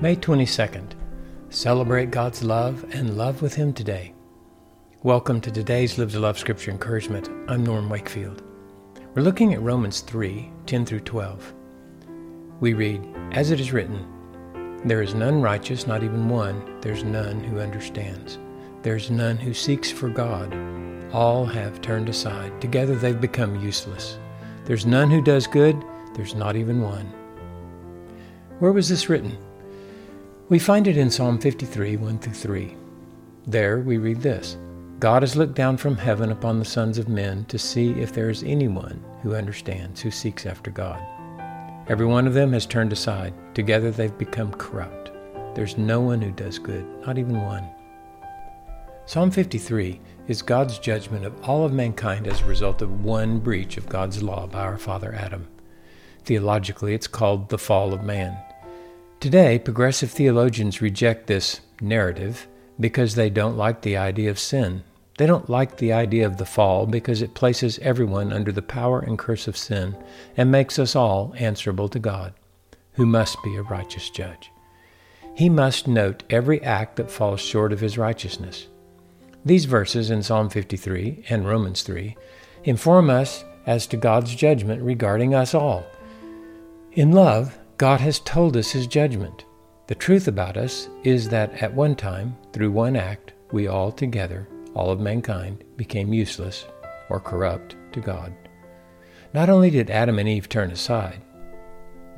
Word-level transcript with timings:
May 0.00 0.14
22nd. 0.14 0.92
Celebrate 1.50 2.12
God's 2.12 2.44
love 2.44 2.84
and 2.92 3.16
love 3.18 3.42
with 3.42 3.54
Him 3.54 3.72
today. 3.72 4.14
Welcome 5.02 5.40
to 5.40 5.50
today's 5.50 5.98
Live 5.98 6.12
to 6.12 6.20
Love 6.20 6.38
Scripture 6.38 6.70
Encouragement. 6.70 7.28
I'm 7.48 7.64
Norm 7.64 7.88
Wakefield. 7.88 8.44
We're 9.16 9.22
looking 9.22 9.54
at 9.54 9.60
Romans 9.60 10.02
3 10.02 10.52
10 10.66 10.86
through 10.86 11.00
12. 11.00 11.52
We 12.60 12.74
read, 12.74 13.04
As 13.32 13.50
it 13.50 13.58
is 13.58 13.72
written, 13.72 14.06
There 14.84 15.02
is 15.02 15.14
none 15.14 15.42
righteous, 15.42 15.88
not 15.88 16.04
even 16.04 16.28
one. 16.28 16.80
There's 16.80 17.02
none 17.02 17.42
who 17.42 17.58
understands. 17.58 18.38
There's 18.82 19.10
none 19.10 19.36
who 19.36 19.52
seeks 19.52 19.90
for 19.90 20.08
God. 20.08 20.54
All 21.12 21.44
have 21.44 21.80
turned 21.80 22.08
aside. 22.08 22.60
Together 22.60 22.94
they've 22.94 23.20
become 23.20 23.58
useless. 23.58 24.16
There's 24.64 24.86
none 24.86 25.10
who 25.10 25.22
does 25.22 25.48
good. 25.48 25.84
There's 26.14 26.36
not 26.36 26.54
even 26.54 26.82
one. 26.82 27.06
Where 28.60 28.70
was 28.70 28.88
this 28.88 29.08
written? 29.08 29.36
We 30.50 30.58
find 30.58 30.88
it 30.88 30.96
in 30.96 31.10
Psalm 31.10 31.38
53, 31.38 31.98
1 31.98 32.18
through 32.20 32.32
3. 32.32 32.74
There 33.46 33.80
we 33.80 33.98
read 33.98 34.22
this 34.22 34.56
God 34.98 35.22
has 35.22 35.36
looked 35.36 35.54
down 35.54 35.76
from 35.76 35.94
heaven 35.94 36.32
upon 36.32 36.58
the 36.58 36.64
sons 36.64 36.96
of 36.96 37.06
men 37.06 37.44
to 37.46 37.58
see 37.58 37.90
if 37.90 38.14
there 38.14 38.30
is 38.30 38.42
anyone 38.42 39.04
who 39.22 39.34
understands, 39.34 40.00
who 40.00 40.10
seeks 40.10 40.46
after 40.46 40.70
God. 40.70 41.02
Every 41.88 42.06
one 42.06 42.26
of 42.26 42.32
them 42.32 42.54
has 42.54 42.64
turned 42.64 42.94
aside. 42.94 43.34
Together 43.54 43.90
they've 43.90 44.16
become 44.16 44.52
corrupt. 44.52 45.10
There's 45.54 45.76
no 45.76 46.00
one 46.00 46.22
who 46.22 46.30
does 46.30 46.58
good, 46.58 46.86
not 47.06 47.18
even 47.18 47.42
one. 47.42 47.68
Psalm 49.04 49.30
53 49.30 50.00
is 50.28 50.40
God's 50.40 50.78
judgment 50.78 51.26
of 51.26 51.46
all 51.46 51.66
of 51.66 51.74
mankind 51.74 52.26
as 52.26 52.40
a 52.40 52.46
result 52.46 52.80
of 52.80 53.04
one 53.04 53.38
breach 53.38 53.76
of 53.76 53.90
God's 53.90 54.22
law 54.22 54.46
by 54.46 54.60
our 54.60 54.78
father 54.78 55.12
Adam. 55.14 55.46
Theologically, 56.24 56.94
it's 56.94 57.06
called 57.06 57.50
the 57.50 57.58
fall 57.58 57.92
of 57.92 58.02
man. 58.02 58.38
Today, 59.20 59.58
progressive 59.58 60.12
theologians 60.12 60.80
reject 60.80 61.26
this 61.26 61.60
narrative 61.80 62.46
because 62.78 63.16
they 63.16 63.28
don't 63.28 63.56
like 63.56 63.82
the 63.82 63.96
idea 63.96 64.30
of 64.30 64.38
sin. 64.38 64.84
They 65.18 65.26
don't 65.26 65.50
like 65.50 65.78
the 65.78 65.92
idea 65.92 66.24
of 66.24 66.36
the 66.36 66.46
fall 66.46 66.86
because 66.86 67.20
it 67.20 67.34
places 67.34 67.80
everyone 67.80 68.32
under 68.32 68.52
the 68.52 68.62
power 68.62 69.00
and 69.00 69.18
curse 69.18 69.48
of 69.48 69.56
sin 69.56 69.96
and 70.36 70.52
makes 70.52 70.78
us 70.78 70.94
all 70.94 71.34
answerable 71.36 71.88
to 71.88 71.98
God, 71.98 72.32
who 72.92 73.06
must 73.06 73.42
be 73.42 73.56
a 73.56 73.62
righteous 73.62 74.08
judge. 74.08 74.52
He 75.34 75.48
must 75.48 75.88
note 75.88 76.22
every 76.30 76.62
act 76.62 76.94
that 76.94 77.10
falls 77.10 77.40
short 77.40 77.72
of 77.72 77.80
his 77.80 77.98
righteousness. 77.98 78.68
These 79.44 79.64
verses 79.64 80.12
in 80.12 80.22
Psalm 80.22 80.48
53 80.48 81.24
and 81.28 81.44
Romans 81.44 81.82
3 81.82 82.16
inform 82.62 83.10
us 83.10 83.44
as 83.66 83.88
to 83.88 83.96
God's 83.96 84.32
judgment 84.36 84.80
regarding 84.80 85.34
us 85.34 85.54
all. 85.54 85.84
In 86.92 87.10
love, 87.10 87.58
God 87.78 88.00
has 88.00 88.18
told 88.18 88.56
us 88.56 88.72
His 88.72 88.88
judgment. 88.88 89.44
The 89.86 89.94
truth 89.94 90.26
about 90.26 90.56
us 90.56 90.88
is 91.04 91.28
that 91.28 91.62
at 91.62 91.72
one 91.72 91.94
time, 91.94 92.36
through 92.52 92.72
one 92.72 92.96
act, 92.96 93.34
we 93.52 93.68
all 93.68 93.92
together, 93.92 94.48
all 94.74 94.90
of 94.90 94.98
mankind, 94.98 95.62
became 95.76 96.12
useless 96.12 96.66
or 97.08 97.20
corrupt 97.20 97.76
to 97.92 98.00
God. 98.00 98.34
Not 99.32 99.48
only 99.48 99.70
did 99.70 99.90
Adam 99.90 100.18
and 100.18 100.28
Eve 100.28 100.48
turn 100.48 100.72
aside, 100.72 101.22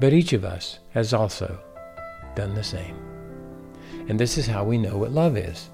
but 0.00 0.14
each 0.14 0.32
of 0.32 0.46
us 0.46 0.78
has 0.92 1.12
also 1.12 1.60
done 2.34 2.54
the 2.54 2.64
same. 2.64 2.96
And 4.08 4.18
this 4.18 4.38
is 4.38 4.46
how 4.46 4.64
we 4.64 4.78
know 4.78 4.96
what 4.96 5.12
love 5.12 5.36
is. 5.36 5.68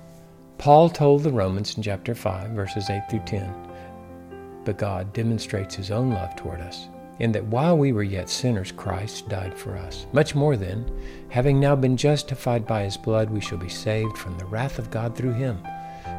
Paul 0.59 0.91
told 0.91 1.23
the 1.23 1.31
Romans 1.31 1.77
in 1.77 1.85
chapter 1.85 2.13
5, 2.17 2.51
verses 2.51 2.91
8 2.91 3.03
through 3.09 3.23
10, 3.25 4.63
but 4.65 4.79
God 4.79 5.13
demonstrates 5.13 5.77
his 5.77 5.93
own 5.93 6.11
love 6.11 6.35
toward 6.35 6.61
us 6.61 6.89
in 7.19 7.33
that 7.33 7.45
while 7.47 7.77
we 7.77 7.93
were 7.93 8.03
yet 8.03 8.29
sinners, 8.29 8.73
Christ 8.73 9.29
died 9.29 9.55
for 9.55 9.77
us. 9.77 10.07
Much 10.13 10.35
more 10.35 10.57
then, 10.57 10.91
having 11.29 11.59
now 11.59 11.75
been 11.75 11.97
justified 11.97 12.67
by 12.67 12.83
his 12.85 12.97
blood, 12.97 13.31
we 13.31 13.41
shall 13.41 13.59
be 13.59 13.69
saved 13.69 14.19
from 14.19 14.37
the 14.37 14.45
wrath 14.45 14.79
of 14.79 14.91
God 14.91 15.17
through 15.17 15.33
him. 15.33 15.59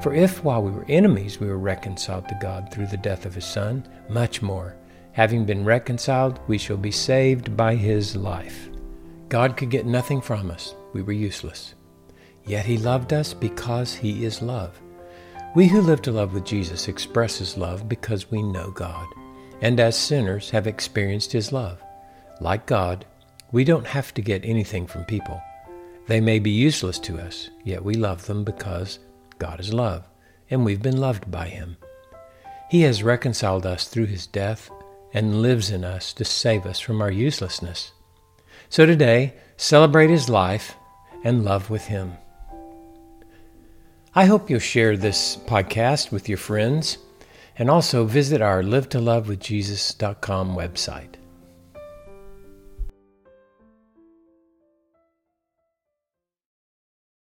For 0.01 0.13
if 0.13 0.43
while 0.43 0.63
we 0.63 0.71
were 0.71 0.85
enemies 0.89 1.39
we 1.39 1.47
were 1.47 1.57
reconciled 1.57 2.27
to 2.27 2.39
God 2.41 2.71
through 2.71 2.87
the 2.87 2.97
death 2.97 3.25
of 3.25 3.35
his 3.35 3.45
Son, 3.45 3.87
much 4.09 4.41
more, 4.41 4.75
having 5.13 5.45
been 5.45 5.63
reconciled, 5.63 6.39
we 6.47 6.57
shall 6.57 6.77
be 6.77 6.91
saved 6.91 7.55
by 7.55 7.75
his 7.75 8.15
life. 8.15 8.69
God 9.29 9.57
could 9.57 9.69
get 9.69 9.85
nothing 9.85 10.21
from 10.21 10.49
us. 10.51 10.75
We 10.93 11.01
were 11.01 11.13
useless. 11.13 11.75
Yet 12.45 12.65
he 12.65 12.77
loved 12.77 13.13
us 13.13 13.33
because 13.33 13.93
he 13.93 14.23
is 14.25 14.41
love. 14.41 14.79
We 15.55 15.67
who 15.67 15.81
live 15.81 16.01
to 16.03 16.11
love 16.11 16.33
with 16.33 16.45
Jesus 16.45 16.87
express 16.87 17.37
his 17.37 17.57
love 17.57 17.89
because 17.89 18.31
we 18.31 18.41
know 18.41 18.71
God 18.71 19.07
and 19.61 19.79
as 19.79 19.97
sinners 19.97 20.49
have 20.51 20.67
experienced 20.67 21.31
His 21.31 21.51
love. 21.51 21.81
Like 22.39 22.65
God, 22.65 23.05
we 23.51 23.63
don't 23.63 23.87
have 23.87 24.13
to 24.13 24.21
get 24.21 24.45
anything 24.45 24.87
from 24.87 25.05
people. 25.05 25.41
They 26.07 26.21
may 26.21 26.39
be 26.39 26.51
useless 26.51 26.99
to 26.99 27.19
us, 27.19 27.49
yet 27.63 27.83
we 27.83 27.95
love 27.95 28.25
them 28.25 28.43
because 28.43 28.99
God 29.39 29.59
is 29.59 29.73
love, 29.73 30.07
and 30.49 30.63
we've 30.63 30.81
been 30.81 30.97
loved 30.97 31.29
by 31.29 31.47
Him. 31.47 31.77
He 32.69 32.81
has 32.81 33.03
reconciled 33.03 33.65
us 33.65 33.87
through 33.87 34.05
His 34.05 34.27
death 34.27 34.69
and 35.13 35.41
lives 35.41 35.71
in 35.71 35.83
us 35.83 36.13
to 36.13 36.25
save 36.25 36.65
us 36.65 36.79
from 36.79 37.01
our 37.01 37.11
uselessness. 37.11 37.91
So 38.69 38.85
today, 38.85 39.33
celebrate 39.55 40.09
His 40.09 40.29
life 40.29 40.75
and 41.23 41.45
love 41.45 41.69
with 41.69 41.85
Him. 41.85 42.13
I 44.13 44.25
hope 44.25 44.49
you'll 44.49 44.59
share 44.59 44.97
this 44.97 45.37
podcast 45.45 46.11
with 46.11 46.27
your 46.27 46.37
friends 46.37 46.97
and 47.57 47.69
also 47.69 48.05
visit 48.05 48.41
our 48.41 48.63
live 48.63 48.89
to 48.89 48.99
love 48.99 49.27
with 49.27 49.39
Jesus.com 49.39 50.55
website. 50.55 51.15